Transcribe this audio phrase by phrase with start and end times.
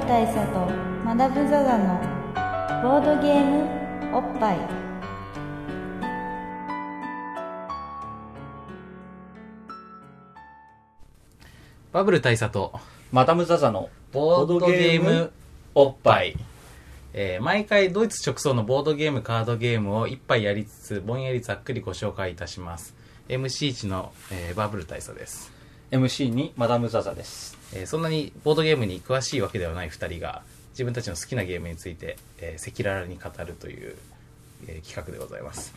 [0.00, 0.70] ル大佐と
[1.04, 2.00] マダム・ザ・ザの
[2.82, 4.58] ボードゲームおっぱい
[11.90, 12.78] バブル大佐と
[13.10, 15.32] マダム・ザ・ザのボードゲーム
[15.74, 16.36] おっぱい。
[17.14, 22.94] えー毎回ドイツ直送のボードゲーム、カードゲームを一杯やりつつ、ぼんやりざっくりご紹介いたします。
[23.28, 25.50] MC1 の、えーバブル大佐です、
[25.90, 27.57] MC にマダム・ザ・ザです。
[27.74, 33.96] えーそんなにボードゲームに詳しいわけではない二人が、自分たちの好きなゲームについて、えー赤裸々に語るという、
[34.66, 35.74] えー企画でございます。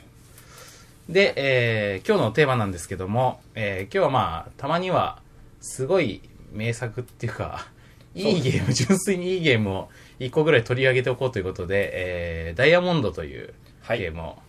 [1.09, 5.19] で、えー今日のテーマなんですけども、えー今日はまあ、たまには、
[5.61, 7.67] すごい名作っていうか、
[8.15, 14.39] いいゲーム、純粋にいいゲームを一個ぐらい取り上げておこうということで、えーダイヤモンドというはいゲームを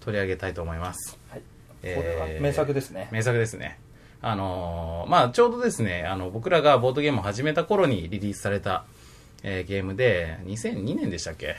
[0.00, 1.16] 取り上げたいと思います。
[1.30, 1.42] はい。
[1.82, 3.08] えーこれは名作ですね。
[3.12, 3.78] 名作ですね。
[4.26, 8.86] あのーまあちょうどですね、あの、僕らがボードゲームを始めた頃にリリースされた、
[9.42, 11.56] えーゲームで、2002年でしたっけ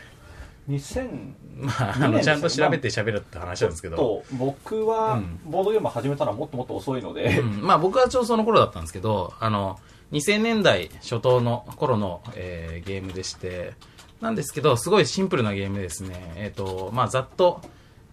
[0.67, 5.39] ？2000まあ、あ2年の、ちゃんと調べて喋るって話なんですけど、と、僕はうん。
[5.45, 9.79] ボードゲームを始めたのはもっともっと遅いので、うん、まあ僕はちょうどその頃だったんですけど、あの、
[10.11, 13.73] 2000年代初頭の頃の、えーゲームでして、
[14.22, 16.33] なんですけど、すごいシンプルなゲームですね。
[16.38, 17.61] えっ、と、まあざっと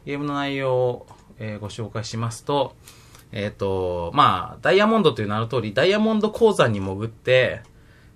[0.04, 1.06] ゲームの内容を、
[1.38, 2.74] えーご紹介しますと、
[3.32, 7.62] えっ、と、まあ、ダイヤモンドという名の通り、ダイヤモンド鉱山に潜って、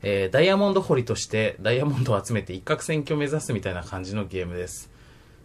[0.03, 4.91] えーダイヤモンド掘りとしてダイヤモンドを集めて一攫千金を目指すみたいな感じのゲームです。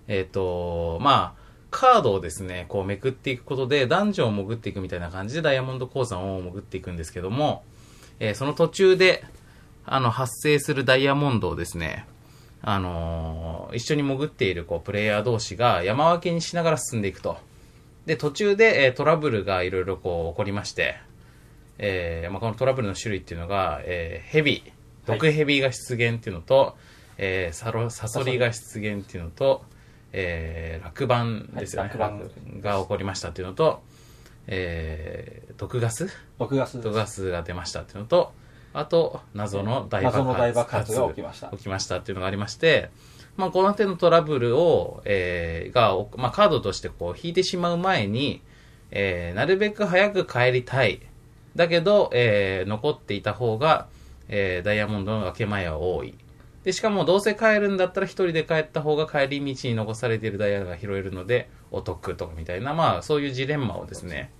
[0.08, 7.64] えっ、と、まあ、カードをですね、こうめくっていくことで、ダンジョンを潜っていくみたいな感じでダイヤモンド鉱山を潜っていくんですけども、
[8.20, 9.24] えーその途中で、
[9.86, 12.06] あの、発生するダイヤモンドをですね、
[12.62, 17.38] あのー一緒に潜っているこうプレイヤー同士が山分けにしながら進んでいくと。
[18.06, 20.96] で、途中で、えートラブルがいろいろこう起こりまして、
[21.78, 24.64] えーまあ、このトラブルの種類っていうのが、えーヘビ、
[25.06, 26.76] 毒ヘビが出現っていうのと、
[27.18, 29.64] えーサロサソリが出現っていうのと、
[30.14, 33.82] えー落盤ですよね、はいが起こりましたっていうのと、
[34.48, 36.10] えー毒ガス？
[36.40, 36.82] 毒ガス。
[36.82, 38.34] 毒ガスが出ましたっていうのと、
[38.74, 41.48] あと、謎の大爆発謎の大爆発が起きました。
[41.50, 42.90] 起きましたっていうのがありまして、
[43.38, 48.42] まあ、この手のトラブルを、えーが、まあ、カードとしてこう引いてしまう前に、
[48.92, 51.02] えーなるべく早く帰りたい。
[51.56, 53.88] だけど、えー残っていた方が、
[54.28, 56.16] えーダイヤモンドの分け前は多い。
[56.64, 64.32] で、しかもどうせ帰るんだったら一人で帰った方が帰り道に残されているダイヤが拾えるので、お得とかみたいな、まあ、そういうジレンマをですね、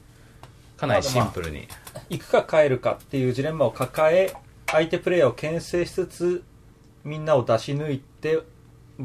[0.78, 1.68] かなりシンプルに。
[2.10, 4.34] 行くか帰るかっていうジレンマを抱え、
[4.68, 6.44] 相手プレイヤーを牽制しつつ、
[7.04, 8.40] みんなを出し抜いて、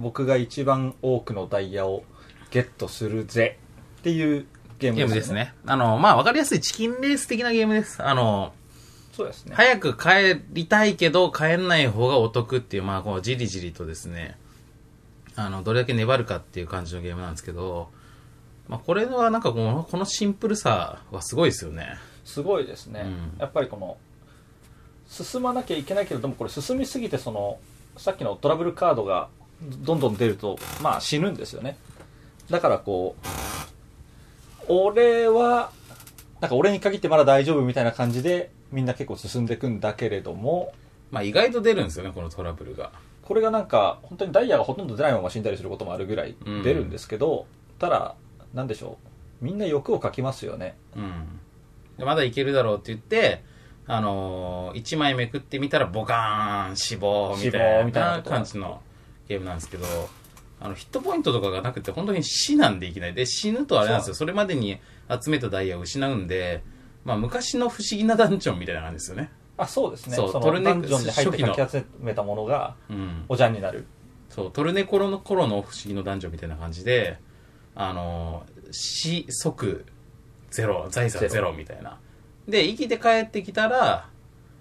[0.01, 2.05] 僕が一番多くのダイヤを
[2.51, 3.59] ゲットするぜ
[4.01, 4.47] っていう
[4.79, 4.97] ゲームですね。
[4.97, 5.55] ゲームですね。
[5.67, 8.03] あの、まあ、わかりやすいチキンレース的なゲームです。
[8.03, 8.53] あの、
[9.13, 9.55] そうですね。
[9.55, 14.37] 早く帰りたいけど帰んない方がお得っていう、まあ、こう、じりじりとですね、
[15.35, 17.91] あの、どれだけ粘るかっていう感じのゲームなんですけど、
[18.69, 21.97] まあ、これはなんかこの、このシンプルさはすごいですよね。
[22.27, 23.97] すごいですね、うんやっぱりこの
[25.09, 27.59] 進まなきゃいけないけれどもこれ進みすぎてその
[27.97, 29.29] さっきのトラブルカードが
[29.63, 31.77] どんどん出るとまあ死ぬんですよね。
[32.51, 35.71] だからこう俺は
[36.41, 40.73] なんか俺に限ってまだ大丈夫みたいな感じでみんな結構進んでいくんだけれども
[41.11, 42.93] まあ、意外と出るんですよね、このトラブルが。
[43.23, 47.47] これがなんか本当にダイヤがほとんど出ないまま死んだりすることもあるぐらい出るんですけど、
[47.79, 48.15] ただ
[48.55, 48.99] なんでしょ
[49.43, 50.77] うみんな欲をかきますよね。
[50.95, 51.41] うん。
[51.99, 53.43] でまだいけるだろうって言って、
[53.87, 58.81] あのー、1枚めくってみたらボカーン死亡みたいな感じの
[59.29, 59.85] ゲームなんですけど、
[60.61, 63.15] あの、ヒットポイントとかがなくて本当に死なんでいきなり。
[63.15, 64.15] で、死ぬとあれなんですよ。
[64.15, 64.79] それまでに
[65.09, 66.63] 集めたダイヤを失うんで、
[67.05, 69.31] まあ昔の不思議なダンジョンみたいな感じですよね。
[69.59, 73.25] あそうですねそうそトルネックのダンジョンで入って初期のかき集めたものがうん。
[73.29, 73.87] おじゃんになる
[74.29, 77.19] そう、トルネコロの頃の不思議の男女みたいな感じで、
[77.75, 79.87] あのー、死、即、
[80.51, 81.99] ゼロ、財産ゼロみたいな。
[82.49, 84.09] で、生きて帰ってきたら、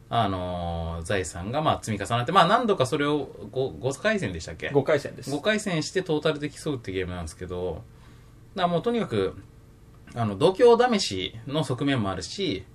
[0.09, 7.83] あのー財産がまあ積み重なって、まあ何度かそれを 5, 5回戦でしたっけ？5回戦です5回戦してトータルで競うってゲームなんですけど、
[8.55, 9.35] だもうとにかく、
[10.13, 12.65] あの、度胸試しの側面もあるし、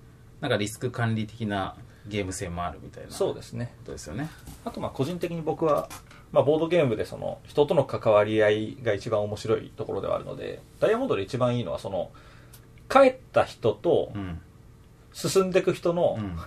[0.40, 4.28] なんかリスク管理的なゲーム性もあるみたいなこそうですねとですよね。
[4.64, 5.88] あとまあ個人的に僕は、
[6.32, 12.10] まあ、ボードゲームでその人との関わり合いが一番面白いところではあるのでダイヤモンドで一番いいのはその
[12.88, 14.40] 帰った人とうん。
[15.12, 16.38] 進んでいく人のうん。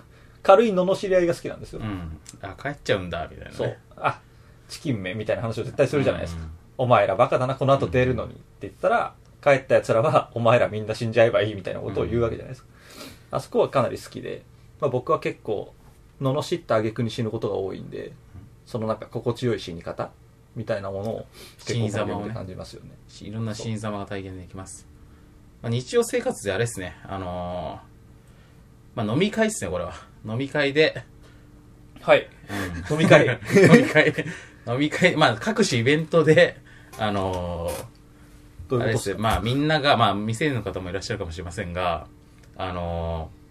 [0.44, 2.20] 軽い罵り合いが好きなんですよ、うん。
[2.40, 3.56] あ、帰っちゃうんだ、みたいなね。
[3.56, 3.76] そう。
[3.96, 4.20] あ
[4.68, 6.50] チキンめみたいな話を絶対するじゃないですか、うん。
[6.78, 12.68] お前らバカだなこの後出るのにって言ったら帰った奴らはお前らみんな死んじゃえばいいみたいなことを言うわけじゃないですか、
[13.32, 14.42] あそこはかなり好きで、
[14.80, 15.74] まあ、僕は結構
[16.20, 18.12] 罵った挙句に死ぬことが多いんで
[18.64, 20.10] そのなんか心地よい死に方
[20.56, 21.26] みたいなものを
[21.66, 22.90] 結構このゲームで感じますよね。
[23.20, 24.86] いろんな死に様が体験できます。
[25.62, 29.94] まあ、日常生活であれですね、あのーまあ、飲み会ですね、これは。
[30.26, 31.02] 飲み会で、
[32.00, 32.28] はい。
[32.88, 32.92] うん。
[32.94, 33.26] 飲み会。
[33.26, 34.14] 飲み会、
[34.66, 36.56] 飲み会、まあ、各種イベントで、
[36.98, 37.94] あのー
[38.76, 39.04] あれでどういうこと？
[39.10, 42.06] ですまあ、みんなが、まあ、未成年の方もいらっしゃるかもしれませんが、
[42.56, 43.44] あのー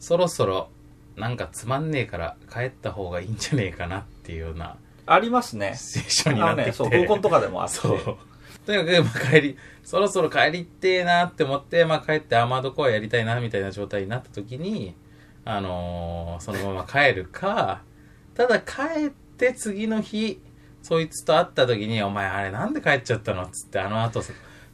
[0.00, 0.68] そろそろ、
[1.16, 4.76] なんかつまんねえから帰った方がいいんじゃねえかなっていうような
[5.06, 5.74] ありますね。
[5.76, 6.82] シチュエーションにあなってきて。
[6.84, 7.74] のねそう合コンとかでもあって。
[7.76, 8.16] そう。
[8.66, 14.94] とにかく、まあ、帰り、そろそろ帰りってえなって思って、まあ、帰ってアーマードコアやりたいな、みたいな状態になった時に、
[15.44, 17.82] あのーそのまま帰るか、
[18.34, 20.40] ただ帰って次の日、
[20.82, 24.22] そいつと会った時に、お前あれなんで帰っちゃったのっつって、あの後、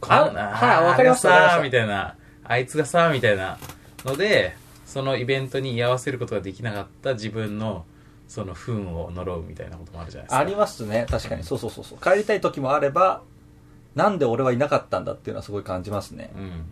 [0.00, 3.58] こんなはいわかりますあれさ、わかりますみたいな、あいつがさ、みたいな
[4.05, 4.56] ので、
[4.87, 7.84] そのイベントに居合わせることができなかった自分の、
[8.28, 10.38] その不運を呪うみたいなこともあるじゃないですか。
[10.38, 13.22] ありますね確かにそうそうそうそう帰りたい時もあれば
[13.96, 16.64] なんで俺はいなかったんだっていうのはすごい感じますねうん。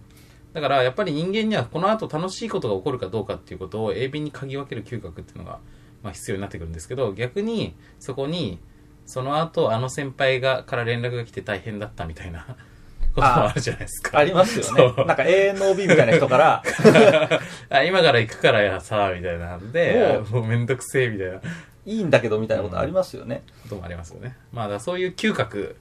[0.52, 5.58] だからやっぱり人間にはこの後楽しいことが起こるかどうかっていうことを鋭敏に嗅ぎ分ける嗅覚っていうのが、
[6.02, 8.58] まあ、必要になってくるんですけど逆にそこに
[9.06, 12.46] その後あの先輩がから連絡が来て大変だったみたいな
[13.14, 14.18] こともあるじゃないですか。
[14.18, 16.62] ありますよねなんか永遠の OB みたいな人から
[17.70, 21.46] あ今から行くからやさみたいなんでもうめんどくせえみたいなこ
[21.88, 24.36] いいんだけどみたいなことありますよね、ともありますよね。
[24.52, 25.76] まあそういう嗅覚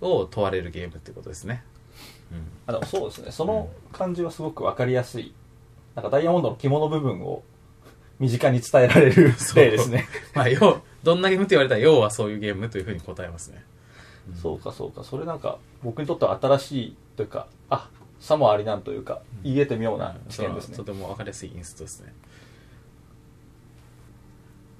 [0.00, 1.62] を問われるゲームってことですね。
[2.66, 3.30] あでもそうですね。
[3.30, 5.32] その感じはすごく分かりやすい。
[5.94, 7.42] なんかダイヤモンドの肝の部分を
[8.18, 9.64] 身近に伝えられる そう。
[9.64, 10.06] 例ですね。
[10.34, 13.64] まあ要、どんなゲームって言われたら要はそういうゲームというふうに答えますね。
[14.42, 15.04] そうかそうか。
[15.04, 17.88] それなんか僕にとっては新しいというかあ
[18.18, 20.76] さもありなんというか言えて妙な知見ですね。
[20.76, 22.12] とても分かりやすいインストですね。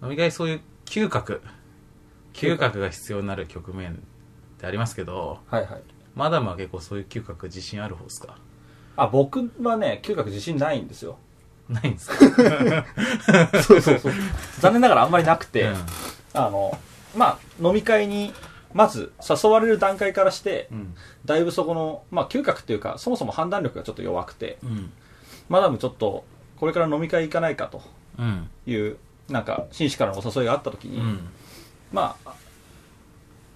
[0.03, 1.41] 飲み会そういう嗅覚。
[2.37, 3.97] 嗅覚が必要になる局面っ
[4.59, 5.83] てありますけどはいはい
[6.17, 8.37] マダムは結構そういう嗅覚自信ある方ですか？
[8.97, 11.19] あ僕はね嗅覚自信ないんですよ。
[11.69, 12.17] ないんですか？
[13.63, 14.13] そうそうそう。
[14.61, 15.77] 残念ながらあんまりなくて、うん。
[16.35, 16.77] あの
[17.17, 18.33] まあ飲み会に
[18.75, 20.95] まず誘われる段階からしてうん。
[21.25, 24.93] だいぶそこの、まあ、嗅覚っていうかそもそも判断力がちょっと弱くてうん。
[25.49, 26.25] マダムちょっと
[26.59, 27.83] これから飲み会行かないかと
[28.19, 28.49] うん。
[28.67, 28.97] いう
[29.29, 31.29] なんか紳士からのお誘いがあった時に、うん。
[31.93, 32.33] まあ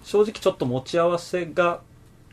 [0.03, 1.79] 正直ちょっと持ち合わせが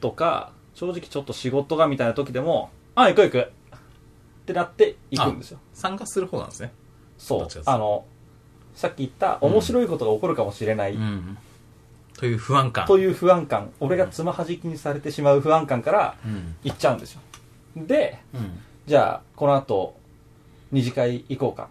[0.00, 3.39] とか正直ちょっと仕事がみたいな時でもあ行く行く。
[3.41, 5.59] ってなって行くんですよ。
[5.75, 6.73] 参加する方なんですね。
[7.19, 7.39] そう。
[7.41, 8.06] どっちかですあの
[8.75, 11.37] さっき言った面白いことが起こるかもしれない、うん。
[12.17, 12.87] という不安感。
[12.87, 13.71] という不安感。
[13.81, 16.56] 俺がつまはじきにされてしまう不安感からうん。
[16.65, 17.21] 行っちゃうんですよ。
[17.77, 18.59] でうん。
[18.87, 19.97] じゃあこの後
[20.73, 21.69] 二次会行こうか。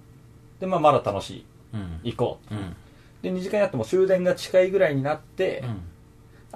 [0.60, 1.46] で、まあ、まだ楽しい。
[1.74, 2.00] うん。
[2.04, 2.54] 行こう。
[2.54, 2.76] うん。
[3.24, 5.82] で二次会になっても終電が近いぐらいになって、うん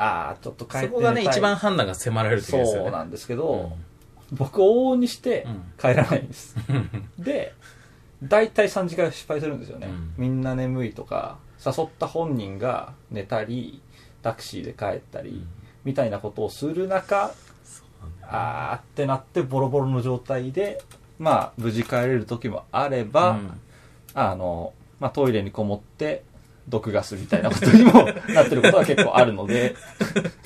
[0.01, 2.83] ああちょっと帰ってそこがね一番判断が迫られる時ですよね。
[2.85, 3.71] そうなんですけど、
[4.31, 5.73] 僕往々にしてうん。
[5.79, 6.55] 帰らないんです、
[7.19, 7.53] で
[8.23, 10.13] 大体3次会は失敗するんですよね、うん。
[10.17, 13.79] みんな眠いとか誘った本人が寝たり
[14.23, 15.45] タクシーで帰ったり、
[15.83, 17.31] みたいなことをする中
[18.23, 20.81] あーってなってボロボロの状態で
[21.19, 23.61] まあ無事帰れる時もあれば、うん。
[24.15, 26.23] あの、まあ、トイレにこもって
[26.67, 27.93] 毒ガスみたいなことにも
[28.29, 29.75] なってることは結構あるので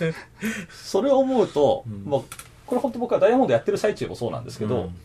[0.70, 2.10] それを思うと、うん。
[2.10, 2.24] もう
[2.66, 4.96] これ本当僕はダイヤモンドやってる最中もそうなんですけど、うん。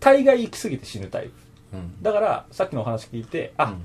[0.00, 1.32] 大概行き過ぎて死ぬタイプ。
[1.74, 2.02] うん。
[2.02, 3.84] だからさっきのお話聞いてあ、うん。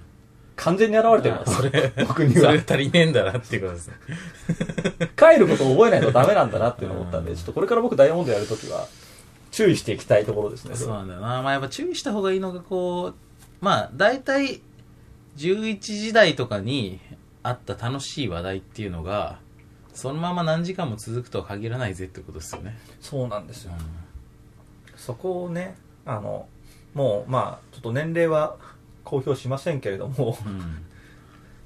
[0.56, 2.52] 完全に現れてるそれ僕には。
[2.52, 3.96] それ足りねえんだなっていうことですね。
[5.18, 8.88] 帰ることを覚えないとダメなんだなっていうのを思ったんで、ちょっとこれから僕ダイヤモンドやるときは
[9.52, 10.76] 注意していきたいところですね。
[10.76, 11.42] そうなんだよな。
[11.42, 13.16] まあやっぱ注意した方がいいのがこう、
[13.62, 14.62] まあ大体
[15.38, 17.00] 11時台とかに
[17.42, 19.40] あった楽しい話題っていうのが、
[19.94, 22.78] そのまま何時間も続くとは限らないぜってことですよね。
[23.00, 23.74] そうなんですよ。
[24.96, 25.76] そこをね、
[26.06, 26.48] あの、
[26.94, 28.58] もうまあ、ちょっと年齢は
[29.04, 30.86] 公表しませんけれども、うん。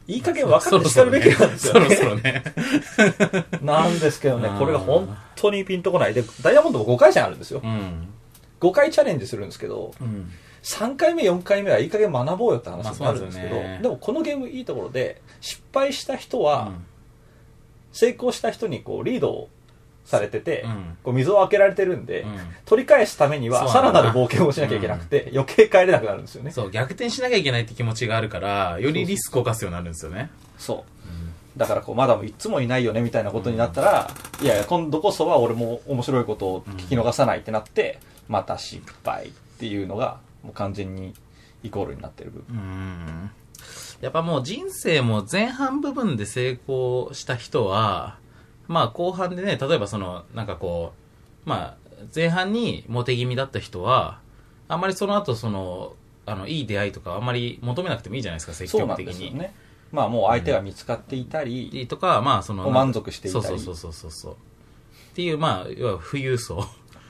[0.07, 1.89] いい加減分かってしかるべきなんですよね。
[1.95, 2.43] そろそろね。
[3.62, 6.13] なんですけどねこれが本当にピンとこない。
[6.13, 7.67] で、ダイヤモンドも5回戦あるんですよう。
[7.67, 8.07] ん。
[8.59, 10.31] 5回チャレンジするんですけど、うん。
[10.63, 16.71] 3回目、4回目はいい加減学ぼうよって話になるんですけど、まあでねでもこのゲームいいところで、失敗した人は、
[17.91, 19.49] 成功した人にこうリードを
[20.07, 20.97] されてて、うん。
[21.03, 22.39] こう溝を開けられてるんで、うん。
[22.65, 26.51] 取り返すためにはさらなる冒険をしなきゃいけなくて、余計帰れなくなるんですよね。
[26.51, 30.29] そう、逆転しなきゃいけないって気持ちがあるから、よりリスクを犯すようになるんですよね。
[30.57, 31.59] そう。
[31.59, 34.11] だからこう、マダムいつもいないよねみたいなことになったら、
[34.41, 37.99] いやいや、今度こそは俺も面白いことを聞き逃さないってなって、
[38.29, 41.13] また失敗っていうのが、もう完全に
[41.63, 42.58] イコールになってる部分。
[42.58, 43.32] うん。
[44.01, 48.17] やっぱもう人生も前半部分で成功した人は、
[48.67, 50.94] まあ後半でね、例えばその、なんかこ
[51.46, 51.77] う、まあ
[52.15, 54.20] 前半にモテ気味だった人は、
[54.67, 55.94] あんまりその後その、
[56.25, 59.22] あの、いい出会いとかあんまり求めなくてもいいじゃないですか、積そうなん極的に。
[59.22, 59.53] ですよね。
[59.91, 64.34] まあもう相手が見つかっていたり、とか、まあその、満足していたりそうそうそうそうそう。
[64.34, 64.36] っ
[65.15, 66.67] ていう、まあ、要は富裕層。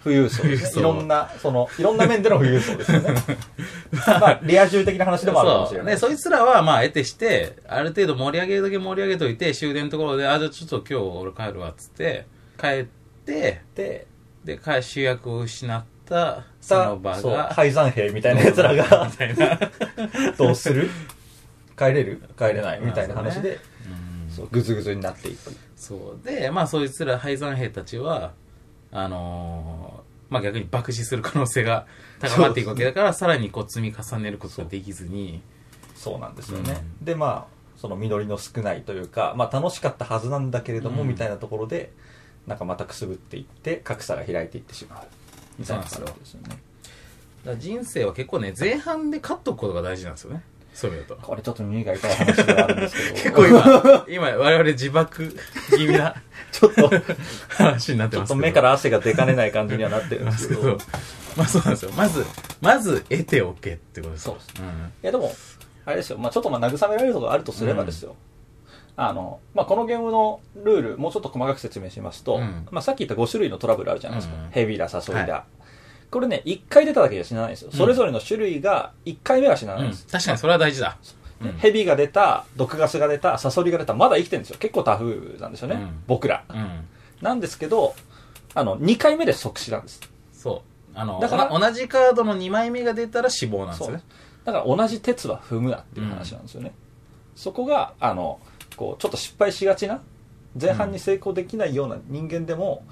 [0.07, 0.79] 富裕層。
[0.79, 3.13] いろんな、その、いろんな面での富裕層ですよね。
[4.07, 5.83] まあ、リア充的な話でもあるかもしれ。
[5.83, 5.93] ない。
[5.95, 12.25] で、そいつらは、まあ、得てして、ある程度盛り上げるだけ盛り上げといて、終電のところで、あ、じゃあちょっと今日俺帰るわ、っつって、
[12.59, 12.85] 帰っ
[13.25, 14.07] て、で、
[14.43, 19.59] で、帰主役を失った、その場が、廃山兵みたいな奴らがみ、たいな。
[20.37, 20.89] どうする？
[21.77, 22.21] 帰れる？
[22.37, 22.79] 帰れない？
[22.81, 25.51] みたいな話で、うんそう、ぐずぐずになっていく。
[25.75, 26.25] そう。
[26.25, 28.31] で、まあ、そいつら廃山兵たちは、
[28.97, 31.85] あのーまあ逆に爆死する可能性が
[32.19, 35.41] 高まっていくわけだから、さらにこう積み重ねることができずに、
[35.95, 36.83] そうなんですよね。
[37.01, 41.93] で、まあ、その実りの少ないというか、まあ楽しかったはずなんだけれども、うんみたいなところで、
[42.45, 45.07] なんかまたくすぶっていって、格差が開いていってしまう。
[45.57, 47.57] みたいな感じですよね。
[47.57, 50.43] 人生は結構ね、前半で勝っとくことが大事なんですよね。
[50.77, 51.21] そういう意味だと。
[51.23, 53.31] これちょっと耳が痛い話ではあるんですけど。
[53.31, 55.35] 結構今、今我々自爆
[55.75, 56.13] 気味な
[56.53, 56.91] ちょっと、
[57.49, 58.29] 話になってます。
[58.29, 60.69] ちょっと目から汗が出かねない感じにはなってるんですけど。
[60.69, 60.77] い
[61.35, 61.91] まあそうなんですよ。
[61.97, 62.25] まず、
[62.61, 64.25] まず得ておけってことです。
[64.25, 64.65] そうですん
[65.01, 65.33] やでも、
[65.83, 68.15] あれですよ、まあちょっとまあ慰められるところがあるとすればですよ。
[68.97, 74.35] あの、まあこのゲームのルール、もうちょっと細かく説明しますと、うんまあさっき言った5種類のトラブルあるじゃないですか。
[74.35, 75.33] うんヘビーだ、誘いだ。
[75.33, 75.43] は
[76.09, 77.71] これね、1回出ただけじゃ死なないんですよ。
[77.71, 80.07] それぞれの種類が1回目は死なないんうんです。
[80.07, 80.97] 確かにそれは大事だ。
[81.41, 84.57] うんヘビが出た、毒ガスが出た、サソリが出た、まだ生きてるんですよ。
[84.57, 85.75] 結構タフなんですよね。
[85.75, 86.43] うん僕ら。
[86.49, 86.87] うん。
[87.21, 87.93] なんですけど、
[88.55, 90.01] あの、2回目で即死なんです。
[90.33, 90.63] そ
[90.95, 90.97] う。
[90.97, 94.03] あの、だから同じカードの2枚目が出たら死亡なんですそうよね。
[94.45, 96.73] だから同じ鉄は踏むなっていう話なんですよね。
[97.35, 98.39] そこが、あの、
[98.75, 100.01] こう、ちょっと失敗しがちな、
[100.59, 102.83] 前半に成功できないような人間でも、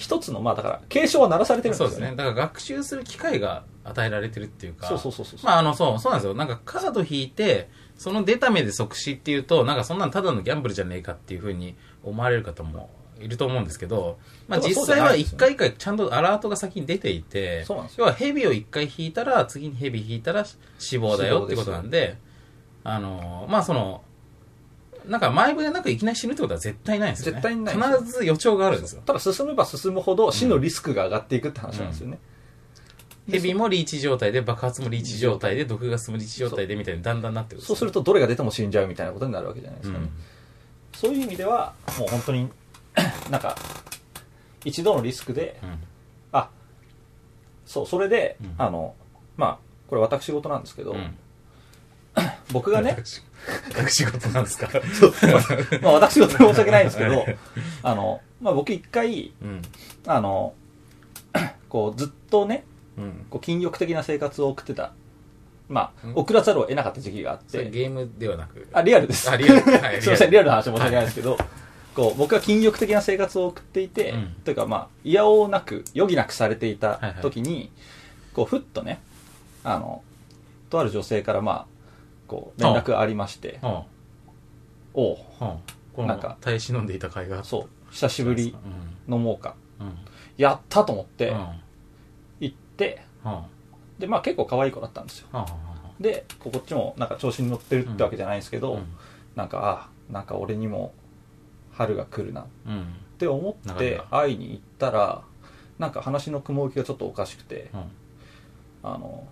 [0.00, 1.92] 一つの、まあだから、警鐘は鳴らされてるんですよね。
[1.92, 2.16] そうですね。
[2.16, 4.88] だから学習する機会が与えられてるっていうか。
[4.88, 6.34] そうそうそうそうまああの、そう、そうなんですよ。
[6.34, 12.88] なんかカード引いて、その出た目で即死っていうと、なんかそんなのただのギャンブルじゃねえかっていうふうに思われる方も
[13.20, 20.46] いると思うんですけど、まあ実際は一回一回ちゃんとアラートが先に出ていて、そうなんですよ要はヘビを一回引いたら、次にヘビ引いたら
[20.78, 22.16] 死亡だよってことなんで、
[22.84, 24.02] あの、まあその、
[25.06, 27.40] なんか前触れなくいきなり死ぬってことは絶対ないんですよね。
[27.40, 29.02] 絶対にない必ず予兆があるんですよ。
[29.04, 32.18] ただ進めば進むほど死のリスクが上がっていくって話なんですよね。
[33.30, 40.04] ヘビもリーチ状態で、爆発もリーチ状態で、毒ガスもリーチ状態でみたいにだんだんなってるんですよそうするとどれが出ても死んじゃうみたいなことになるわけじゃないですかね。
[40.04, 40.10] うん
[40.92, 42.48] そういう意味では、もう本当に、
[43.30, 43.56] なんか、
[44.64, 45.78] 一度のリスクで、うん
[46.32, 46.50] あ、
[47.64, 48.94] そう、それで、うんあの、
[49.36, 51.16] まあ、これ私事なんですけど、うん
[52.52, 54.68] 僕がね、隠し 事なんですか？
[55.82, 57.26] まあ 私事で申し訳ないんですけど、
[57.82, 59.62] あの、まあ僕一回、うん。
[60.06, 60.54] あの、
[61.68, 62.64] こうずっとね、
[62.98, 63.26] うん。
[63.30, 64.92] こう禁欲的な生活を送ってた。
[65.68, 68.66] まあうん、送らざるを得なかった時期があって、ゲームではなく。
[68.72, 69.30] あ、リアルです。
[69.30, 71.38] あリアルはい すいません、リアルな話申しは訳ないですけど、
[71.94, 77.70] こう、僕が禁欲的な生活を送っていて、うんというかまあ、いやおうなく、余儀なくされていたはいはい時に、
[78.34, 79.00] こう、ふっとね、
[79.62, 80.02] あの、
[80.70, 81.66] とある女性からまあ、
[82.30, 83.84] こう、連絡がありまして、は
[84.94, 85.56] おう、あ、はあ、
[85.92, 88.54] このなんか耐え忍んでいた甲斐があったそう、久しぶり
[89.08, 89.14] うん。
[89.14, 89.56] 飲もうか。
[89.80, 89.98] うん。
[90.36, 91.54] やったと思ってうん。、は
[92.38, 93.46] 行って、あ、
[93.98, 95.28] で、まあ結構可愛い子だったんですよ。
[95.32, 95.50] はあ、は
[95.98, 98.60] で、こっちもなんか調子に乗ってるってわけじゃないんですけあ。
[98.60, 98.86] ど、うん。
[99.34, 100.94] なんか、あ、なんか俺にも
[101.72, 102.94] 春が来るなっうん。
[103.18, 105.22] て思って会いに行ったら、
[105.80, 107.80] なんか話の雲行きがちょっとおかしくて、うん。
[108.82, 109.26] あの、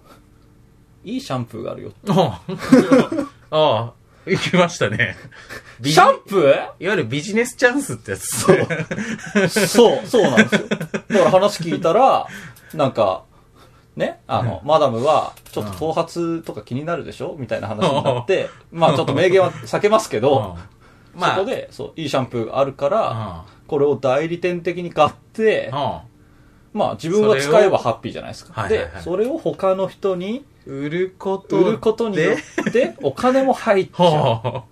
[1.04, 1.92] いいシャンプーがあるよ。
[2.08, 2.42] あ
[3.50, 3.92] あ、ああ、
[4.26, 5.16] 行きましたね。
[5.82, 6.50] シャンプー？
[6.50, 8.26] いわゆるビジネスチャンスってやつ。
[8.26, 9.48] そう。
[9.48, 10.68] そう、そうなんですよ。
[10.68, 12.26] だから話聞いたら、
[12.74, 13.24] なんか、
[13.96, 17.36] ね、あの、マダムは、ちょっと頭髪とか気になるでしょ？
[17.38, 26.02] みたいな話になって、まあちょっと明言は避けますけど、うんまあ、そこで、そう、いいシャンプーがあるから、あこれを代理店的に買って、あ、
[26.72, 28.68] まあ自分は使えばハッピーじゃないですか。
[28.68, 32.32] で、それを他の人に売ること売ることによ
[32.68, 34.06] って、お金も入っちゃう。
[34.06, 34.64] は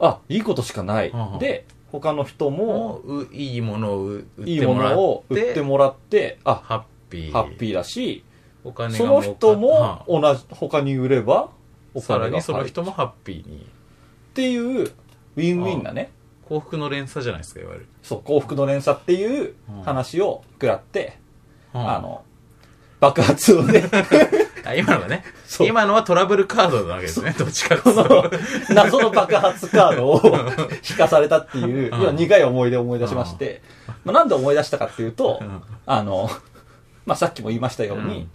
[0.00, 1.10] あ、あ、いいことしかない。
[1.10, 1.38] はあ。
[1.38, 4.96] で、他の人も、いいものを売いいもってもらって。
[4.96, 7.32] のを売ってもらって、あ、ハッピー。
[7.32, 8.24] ハッピーだし、
[8.64, 11.50] お金がその人もは同じ、他に売れば、
[11.94, 12.52] おあさらにそ。
[12.52, 13.58] の人もハッピーに。
[13.58, 16.10] っていう、ウィンウィンなね、
[16.48, 21.12] 幸福の連鎖じゃないですかいわゆる、そう、幸福の連鎖っていう話を食らって、は
[21.74, 22.24] あの、
[23.00, 23.84] 爆発をね、
[24.64, 25.24] あ今のがね。
[25.46, 25.66] そう。
[25.66, 27.34] 今のはトラブルカードなわけですね。
[27.38, 28.30] どっちかっていうこのと
[28.70, 30.20] 謎の爆発カードを
[30.88, 32.00] 引かされたっていう、うん。
[32.00, 33.62] 要は苦い思い出を思い出しまして、
[34.04, 36.30] まあ、なんで思い出したかっていうとうん、あの、
[37.04, 38.28] まあ、さっきも言いましたように、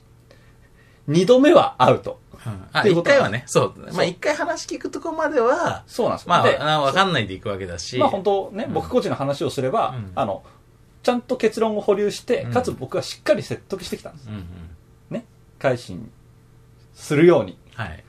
[1.07, 2.19] 二度目はアウト。
[2.45, 2.67] うん。
[2.71, 3.43] あっていうこと一回はね。
[3.47, 3.73] そう。
[3.93, 6.27] まあ一回話聞くとこまではそうなんです。
[6.27, 6.29] よ。
[6.29, 7.97] までああ分かんないでいくわけだし。
[7.97, 10.11] まあ本当ね、僕個人の話をすれば、うん。
[10.15, 10.43] あの、
[11.03, 14.29] ちゃんと結論を保留して、うんかつ僕はしっかり説得してきたんです。
[14.29, 14.45] うんうん
[15.09, 15.25] ね。
[15.57, 16.11] 改心
[16.93, 17.57] するように。
[17.73, 18.03] はい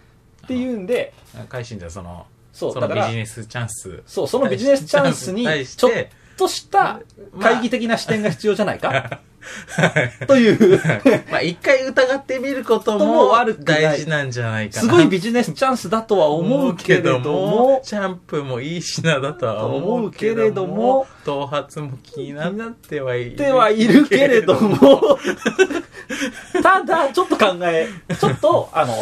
[0.45, 1.13] っていうんで、
[1.49, 7.01] 改心ではそのそう、そのビジネスチャンスそう、そのビジネスチャンスに、 ちょってとしたま
[7.39, 9.21] あ会議的な視点が必要じゃないか、
[10.27, 10.81] という、
[11.31, 14.71] まあ一回疑ってみることとも大事なんじゃない。
[14.71, 23.37] かなすごいビジネスチャンスだとは思うけれども、シャンプーもいい品だとは思思ううけれども頭髪も気になってはいる。
[23.37, 25.19] ではいるけれども、
[26.63, 28.95] ただ、ちょっと考え、ちょっと、あの、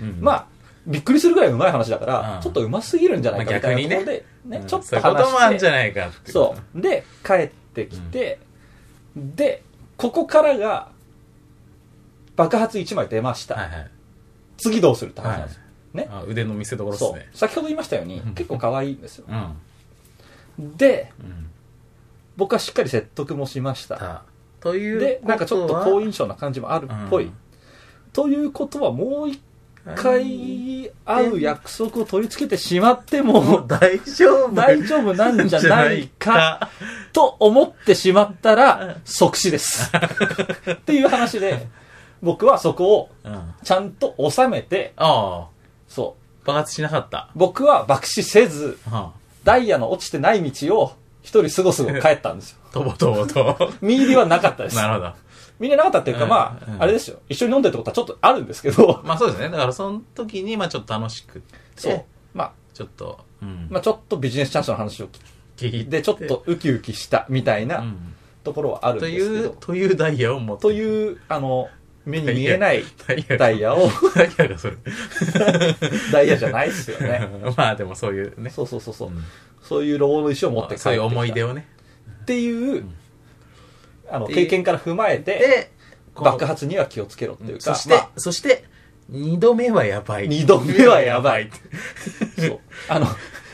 [0.00, 0.46] うん、まあ、
[0.86, 2.40] びっくりするぐらい上手い話だから、うん。
[2.40, 6.32] ちょっと上手すぎるんじゃないかまあみたいなところ逆で、ねうんちょっそういうこと話ともあるんじゃして、ないかって。
[6.32, 6.80] そう。
[6.80, 8.38] で、帰ってきて、
[9.34, 9.62] で、
[9.96, 10.90] ここからが、
[12.36, 13.56] 爆発1枚出ました。
[13.56, 13.90] はいはい。
[14.56, 15.62] 次どうするって話なんですよ。
[15.94, 16.08] ね。
[16.10, 17.28] あ腕の見せ所ですね。。
[17.32, 19.26] 先ほど言いましたようにうん、結構可愛いんですよ。
[19.28, 20.76] うん。
[20.76, 21.50] で、うん。
[22.36, 23.96] 僕はしっかり説得もしました。
[23.96, 24.22] た
[24.60, 27.24] というで、なんかちょっと好印象象な感じもあるっぽい。
[27.24, 27.32] うん
[28.12, 29.40] ということは、もう一
[29.96, 36.68] 回会う約束を取り付けてしまっても、大丈夫大丈夫なんじゃないか、
[37.12, 39.90] と思ってしまったら、即死です。
[40.70, 41.66] っていう話で、
[42.22, 43.10] 僕はそこを
[43.64, 45.48] ちゃんと収めて、あ。
[45.88, 46.46] そう。
[46.46, 47.30] 爆発しなかった。
[47.34, 49.12] 僕は爆死せず、は
[49.44, 50.92] ダイヤの落ちてない道を
[51.22, 52.58] 一人すごすご帰ったんですよ。
[52.70, 53.72] あ、 とぼとぼと。
[53.80, 54.76] 見入りはなかったです。
[54.76, 55.12] なるほど。
[55.58, 57.18] 見入りなかったっていうか、うんまあ、うんあれですよ。
[57.28, 59.48] 一緒に飲んでるってことはちょっとあるんですけど、 まあそうですね。
[59.48, 61.58] だからその時に、まあちょっと楽しくって。
[61.76, 62.04] そう。
[62.34, 63.66] まあ、ちょっと、うん。
[63.70, 65.20] まあちょっとビジネスチャンスの話を聞
[65.56, 71.68] 聞いていて、ちょっとウキウキしたみたいなうんところはあるんとですけど、いう、というダイヤを持ってという、あの、
[72.06, 74.76] 目に見えないダイヤダイヤを、ダイヤがそれ。
[76.12, 77.28] ダイヤじゃないですよね。
[77.56, 78.50] まあでもそういうね。
[78.50, 79.08] そうそうそうそう。
[79.08, 79.24] うん
[79.60, 81.68] そういうローの石を持って帰ってきたそういう思い出をね。
[82.22, 82.84] っていう、
[84.10, 85.70] あの、で経験から踏まえて、
[86.14, 88.64] 爆発には気をつけろっていうか、そして、まあそして、
[89.08, 90.28] 二度目はやばい。
[90.28, 91.50] 二度目はやばい。
[92.38, 92.60] そう。
[92.88, 93.06] あの、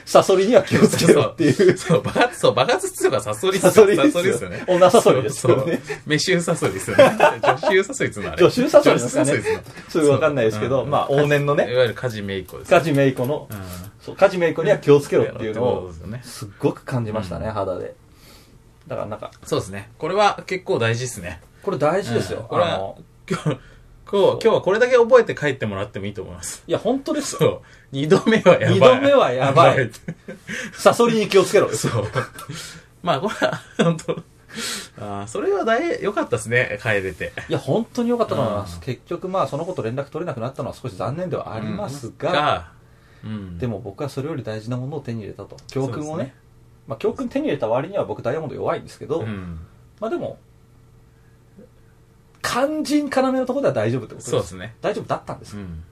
[0.05, 1.77] サソリには気をつけろっていう。
[1.79, 4.65] そう、爆発、そう、爆発っていうかサソリサソリですよね。
[4.67, 5.97] 女サソリですよねそうそう。
[6.07, 7.05] メシューサソリですよね。
[7.43, 8.43] 女子サソリっていうのはあれ。
[8.43, 12.71] 女子サソリですかね女子サソリですそれわかんないですけど、うんまあ、往年のいね、わゆるカジメイコです。
[12.71, 13.59] カジメイコのう、ん。
[14.05, 17.95] そう、カジメイコには気をつけろっていうのをすっごく感じましたね、うん肌で。
[18.87, 19.91] だからなんか、そうですね。
[19.99, 21.41] これは結構大事ですね。
[21.63, 22.41] これ大事ですよ。
[22.41, 23.59] うんこれはあの、 今日、
[24.13, 26.63] 今日はこれだけ覚えて帰ってもらってもいいと思います。
[26.67, 27.39] いや、本当ですよ。
[27.41, 27.61] そう。
[27.91, 28.75] 二度目はやばい。
[28.75, 29.91] 二度目はやばい。
[30.75, 31.71] サソリに気をつけろ。
[31.75, 32.07] そう。
[33.03, 34.23] まあ、これは、本当
[35.01, 37.33] あーそれは大、良かったですね、帰れて。
[37.49, 38.77] いや、本当に良かったと思います。
[38.77, 42.73] うん結局、まあ、そのこと連絡取れなくなったのは少し残念ではありますが、が、
[43.25, 43.59] うん。
[43.59, 45.57] でも僕はそれより大事なものを手に入れたと。
[45.69, 46.35] 教訓をね。
[46.87, 49.61] まあ、教訓手に入れた割には僕ダイヤモンド弱いんですけど、うん。
[50.01, 50.39] まあでも、
[52.43, 54.31] 肝心要のところでは大丈夫ってことです。
[54.31, 54.75] そうですね。
[54.83, 55.57] 大丈夫だったんです。
[55.57, 55.83] っうん。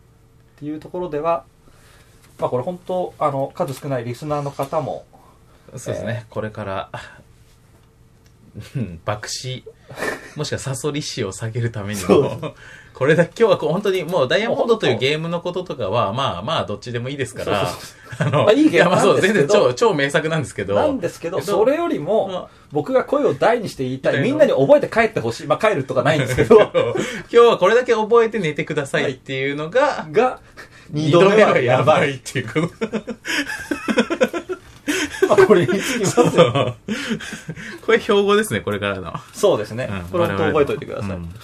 [0.56, 1.44] ていうところでは、
[2.38, 5.06] まあこれ本当、あの、数少ないリスナーの方も、
[5.76, 6.90] そうですね、これから、
[8.76, 9.64] うん爆死、
[10.36, 12.54] もしくはサソリ死を下げるためにも、
[12.94, 17.68] これだけ今日はこう本当にもうダイヤモンドというゲームのこととかは、まあまあどっちでもいいですから、
[18.18, 25.46] あの、まあいいゲームやまあそう、全然超、超名作なんですけど、なんですけど、それよりもまあ、僕が声を大にして言いたい、みんなに覚えて帰ってほしい。
[25.46, 26.72] まあ帰るとかないんですけど、 今
[27.30, 30.40] 日はこれだけ覚えて寝てくださいっていうのが、が、
[30.90, 32.00] 二二度目はややばい。
[32.00, 34.31] ばいっていうこと。
[35.36, 36.76] ま あこれにつきますよ。
[37.84, 39.12] これ標語ですね、これからの。
[39.32, 40.02] そうですねうん。
[40.08, 41.10] これ本当覚えておいてください。
[41.10, 41.34] うん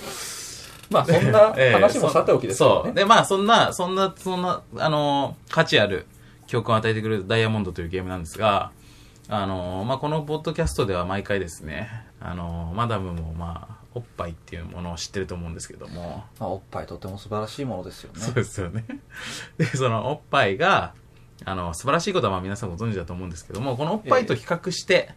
[0.90, 2.82] まあそんなええ話もさておきですよね。
[2.86, 2.94] そう。
[2.94, 6.06] で、まあ、そんな、そんな、そんな、あのー価値ある
[6.46, 8.70] 教訓を与えてくれるダイヤモンドというゲームなんですが、
[9.28, 18.20] あのーまあ、このポッドキャストでは毎回ですね、あのーマダムも、まあ、おっぱいっていうものを知ってると思うんですけども、まあおっぱいとても素晴らしいものですよね。
[18.20, 18.84] そうですよね。
[19.58, 20.94] で、そのおっぱいが、
[21.44, 25.10] あの、素晴らしいことはまあ皆さんご存知だと思うんですけども、このおっぱいと比較して、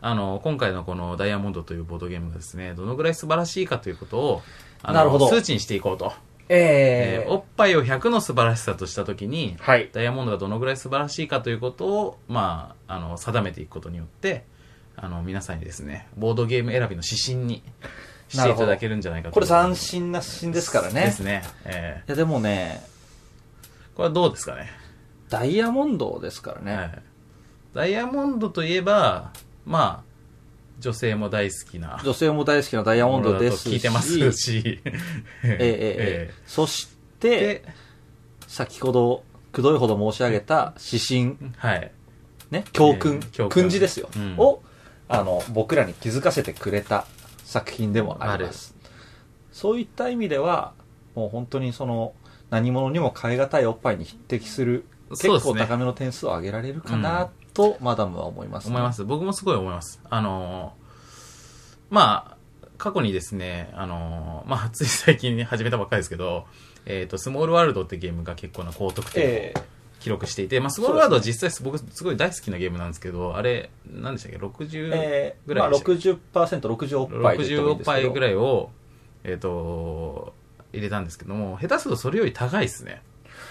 [0.00, 4.42] あの、今回のこのダイヤモンドというボードゲームがですね、どのぐらい素晴らしいかということを、
[4.82, 6.12] あのなるほど数値にしていこうと。
[6.50, 9.90] ええーおっぱいを100の素晴らしさとしたときに、はい。
[9.92, 14.44] ダイヤモンドがどのぐらい素晴らしいかということを、まあ、あの、定めていくことによって、
[14.96, 17.62] あの、皆さんにですね、ボードゲーム選びの指針に
[18.28, 19.34] していただけるんじゃないかと。
[19.34, 21.02] これ斬新な新ですからね。
[21.02, 21.42] ですね。
[21.64, 24.70] えいやでもね、ーこれはどうですかね？
[25.28, 26.74] ダイヤモンドですからね。
[26.74, 27.02] はい。
[27.74, 29.32] ダイヤモンドといえば、
[29.66, 30.08] まあ、
[30.80, 32.00] 女性も大好きな。
[32.04, 33.68] 女性も大好きなダイヤモンドですし。
[33.68, 34.80] 聞いてますし。
[34.84, 34.92] ええ
[35.44, 37.64] ええええ そしえて、で、
[38.46, 41.90] 先ほど、くどいほど申し上げた指針、はい。
[42.50, 44.62] ね、教訓、ええ教訓訓示ですよ、うんを、
[45.08, 47.06] あの、僕らに気づかせてくれた
[47.44, 48.74] 作品でもあります。
[49.52, 50.72] そういった意味では、
[51.14, 52.14] もう本当にその、
[52.50, 58.68] 何者にも代え難いおっぱいに匹敵する、結構高めの点数を上げられるかなと、マダムは思います、。
[58.68, 59.04] 思いますす。
[59.04, 60.00] 僕もすごい思います。
[60.08, 60.88] あのー
[61.90, 66.46] まあ、過去にですね、あのーまあ、 つい最近に始めたばっかりですけど、
[66.86, 78.70] えっ、と、スモールワールドってゲームが結構な高得点をええ記録していて、まあ、スモールワールドは実際僕すごい大好きなゲームなんですけど、あれ、何でしたっけ ?60 えー、まあぐらいでしたっけ？60%、60おっぱいと言っいい60おっぐらいを、
[79.24, 80.34] えっ、と、
[80.72, 83.02] 入れたんですけども、下手するとそれより高いですね。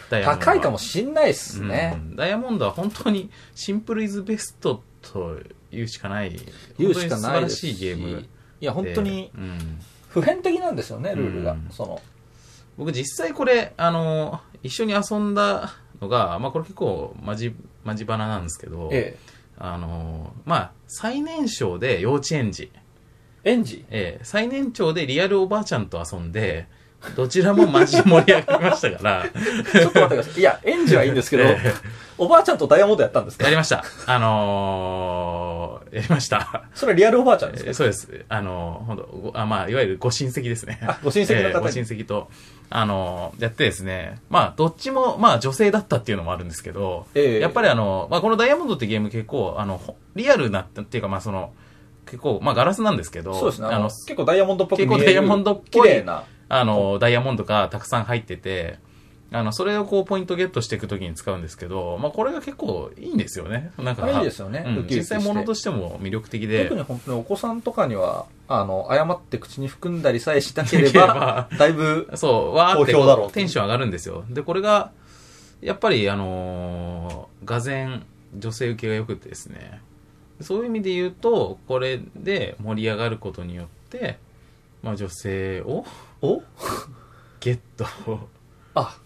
[0.10, 1.94] 高いかもしんないっすね。
[1.96, 2.16] うん。
[2.16, 5.40] ダイヤモンドは本当にシンプルイズベストと
[5.72, 6.40] 言うしかない、
[6.78, 7.72] 言うしかないし。
[7.72, 8.28] いゲームで。
[8.62, 9.80] いや、本当にうん。
[10.10, 11.52] 普遍的なんですよね、ルールが。
[11.54, 11.68] うん。
[11.72, 12.02] その、
[12.78, 19.18] 僕実際これ、あの、一緒に遊んだのが、まあこれ結構マジ、マジバナなんですけど、え
[19.58, 22.72] あの、まあ最年少で幼稚園児、
[23.44, 23.86] え、園児？
[23.90, 24.24] ええ。
[24.24, 26.68] 最年長でリアルおばあちゃんと遊んで、
[27.16, 29.24] どちらもマジ盛り上がりましたから、
[29.72, 30.40] ちょっと待ってください。
[30.40, 31.74] いや、園児はいいんですけど、ええ
[32.20, 33.44] おばあちゃんとダイヤモンドやったんですか？
[33.44, 33.84] やりました。
[34.08, 36.64] あのーやりました。
[36.74, 37.70] それはリアルおばあちゃんですか？
[37.70, 38.26] えーそうです。
[38.28, 40.80] あの、ほんと、ごあまあ、いわゆるご親戚ですね。
[40.82, 42.30] あご親戚の方にえーご親戚と、
[42.72, 51.54] あの、やってですね、まあ、どっちも、まあ、女性だったっていうのもあるんですけど、ええやっぱりあの、まあ、このダイヤモンドってゲーム結構、あの、ほリアルなっていうか、まあ、その、
[52.08, 53.68] 結構、まあ、ガラスなんですけど、そうですね。
[53.68, 54.92] あのあの、結構ダイヤモンドっぽく見える。
[54.96, 56.24] 結構ダイヤモンドっぽい綺麗な。
[56.50, 58.80] あの、ダイヤモンドがたくさん入ってて、
[59.32, 63.72] あの、それをこう、ポイントゲットしていくときに使うんですけど、まあ、これが結構いいんですよね。
[63.78, 66.64] なんか、いいですよねうん実際物としても魅力的で。
[66.64, 74.24] 特に本当にお子さんとかには、あの、誤って口に含んだりさえしなければ、だいぶ、 そう、わーってテンション上がるんですよ。
[74.30, 74.92] で、これが、
[75.60, 78.06] やっぱり、あのー、がぜん
[78.38, 79.82] 女性受けが良くてですね、
[80.40, 84.20] そういう意味で言うと、これで盛り上がることによって、
[84.84, 85.86] まあ女性を
[86.22, 86.42] お？
[87.40, 87.86] ゲット、
[88.74, 88.98] あ、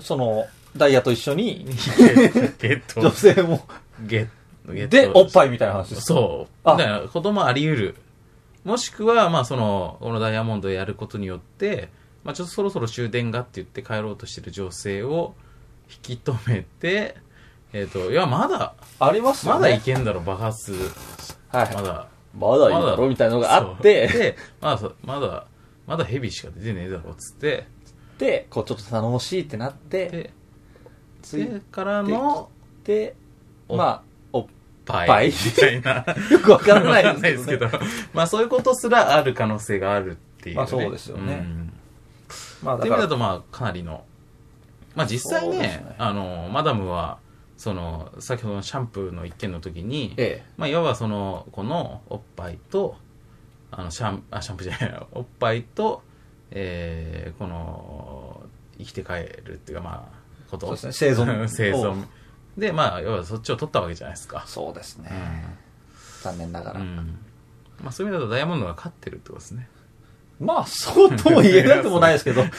[0.00, 1.66] その、ダイヤと一緒に、
[2.58, 3.66] ゲット、 女性も、
[4.06, 4.28] ゲッ
[4.66, 4.88] ト、ゲット。
[4.88, 6.02] で、おっぱいみたいな話です。
[6.02, 6.68] そう。
[6.68, 7.94] あだから子供あり得る。
[8.64, 11.90] もしくは、まあその、このダイヤモンドをやることによって、
[12.24, 15.34] まあちょっとそろそろ終電がって言って帰ろうとしてる女性を
[15.90, 17.16] 引き止めて、
[17.72, 19.60] えっ、と、いや、まだ、ありますよね。
[19.60, 20.74] まだいけんだろ、爆発。
[21.48, 21.74] はい。
[21.74, 22.08] まだ。
[22.38, 25.46] まだいいだろみたいなのがあって、で、まだ、まだ、
[25.88, 27.66] まだヘビしか出てねえだろ、つって、
[28.18, 30.30] で、こうちょっと頼もしいってなって、で、
[31.22, 32.50] ついでからの、
[32.84, 33.16] て、
[33.68, 34.02] おまあ、
[34.34, 34.48] お、
[34.84, 36.04] パイパイみたいな。
[36.30, 37.68] よくわからないわかんないですけど、
[38.12, 40.58] まあそういうことすらある可能性があるっていう、ね。
[40.58, 41.34] まあそうですよね。
[41.36, 41.72] ん。
[42.62, 44.04] まあだって意味だと、まあ、かなりの。
[44.94, 45.94] まあ実際ね、そうですね。
[45.96, 47.18] あの、マダムは、
[47.56, 52.96] その、先ほどのシャンプーの一件の時に、えまあ、いわばその、このおっぱいと、
[53.70, 56.02] あの、シャン、あ、シャンプーじゃない、おっぱいと、
[56.50, 58.42] えー、この、
[58.78, 59.12] 生きて帰
[59.44, 60.66] るっていうか、まあ、こと。
[60.66, 62.04] そうですね生存生存。
[62.56, 64.50] で、まあ、要はそっちを取ったわけじゃないですかえ。
[64.50, 65.10] そうですね。
[66.20, 66.80] う残念ながら。
[66.80, 66.82] ん。
[66.82, 67.18] うん。
[67.82, 69.68] まあ、そういう意味だとダイヤモンドが勝ってるってことですね。
[70.40, 72.52] まあ、そうとも言えなくもないですけど、 わか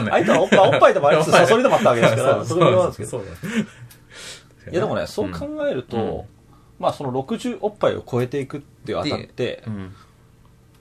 [0.00, 0.24] んない。
[0.24, 3.10] 相手はおっぱい、おっぱいでもありつつ、サソリでもあったわけですから、それも言わんですけど。
[3.10, 6.42] そうだいやでもね、そう考えると、うん
[6.78, 9.94] まあその60おっぱいを超えていくってあたってう、ん。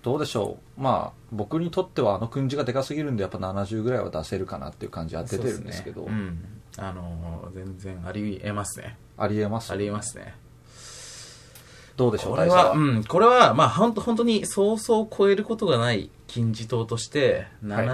[0.01, 0.81] どうでしょう。
[0.81, 6.45] まあ、僕にとってはあの訓示がでかすぎるんで、やっぱ70ぐらいは出せるかなっていう感じは出てるんですけど、ねうん。
[6.77, 8.97] あのー、全然あり得ますね。
[9.17, 9.71] ありえます？
[9.71, 10.33] あり得ますね。
[11.97, 12.71] どうでしょう、これは。
[12.71, 17.87] うん、これは、まあ、ほんと、本当に、そうそう超えることがない金字塔として、はい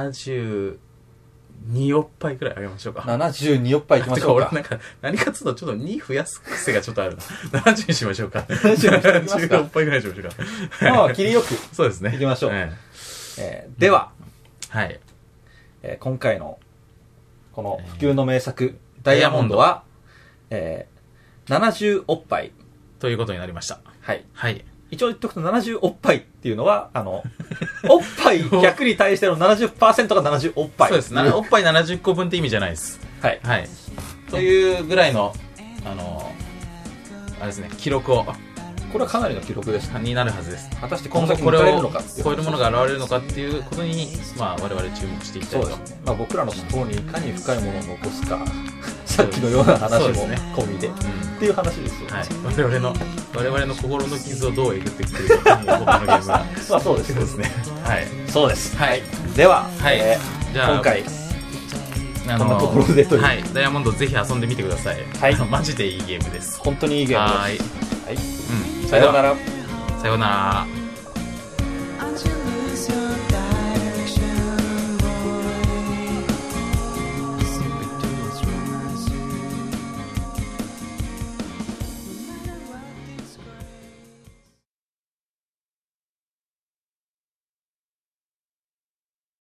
[1.65, 3.01] 72おっぱいくらいあげましょうか。
[3.01, 4.49] 72おっぱいいきまてしょうか。
[4.51, 7.21] 俺なんか、何かっつうと、ちょっと2増やす癖がちょっとあるな。
[7.61, 8.45] 70にしましょうか。
[8.47, 10.91] 70にしときますか70おっぱいぐらいにしましょうか。
[10.93, 11.47] まあ、切りよく。
[11.73, 12.11] そうですね。
[12.11, 12.71] 行きましょうえ
[13.39, 14.11] えーでは、
[14.73, 14.99] えはい。
[15.83, 16.59] えー今回の、
[17.53, 19.83] この普及の名作、ダイヤモンドは、
[20.49, 20.97] えー
[21.47, 22.51] 70おっぱい。
[22.99, 23.79] ということになりました。
[24.01, 24.25] はい。
[24.33, 24.65] はい。
[24.89, 27.23] 一応言っとくと70おっぱいっていうのは、あの、
[27.89, 30.89] おっぱい100に対しての70%が70おっぱい。
[30.89, 31.13] そうです。
[31.13, 32.99] なおっぱい70個分って意味じゃないです。
[33.21, 33.39] はい。
[33.43, 33.69] はい。
[34.29, 35.33] というぐらいの、
[35.85, 36.31] あの、
[37.39, 38.25] あれですね、記録を
[38.91, 41.91] これはかなりの記録ですねになるはずです果たしてこ今後これを
[42.23, 48.39] 超えるものが現れるのかっていうことに、まあ、我々注目していきたいとそうですね、まあ、僕らの心にいかに深いものを残すか
[49.17, 50.93] さっきのような話も込みで、うん。
[50.93, 50.95] っ
[51.39, 52.09] ていう話ですよ。
[52.09, 52.93] ね、はい、 我々の
[53.33, 57.51] 我々の心の傷をどうえぐってくるかまあそうですそうね。
[57.83, 58.07] はい。
[58.31, 58.77] そうです。
[58.77, 59.01] はい。
[59.35, 59.97] では、はい。
[59.97, 61.03] えーじゃあ今回
[62.29, 63.21] あこんなところでという。
[63.21, 63.43] はい。
[63.53, 64.97] ダイヤモンドぜひ遊んでみてください。
[65.19, 65.35] はい。
[65.49, 66.59] マジでいいゲームです。
[66.59, 68.11] 本当にいいゲームです。
[68.11, 68.15] はーい。
[68.17, 68.83] はい。
[68.83, 68.87] うん。
[68.87, 69.35] さようなら。
[69.99, 70.76] さようなら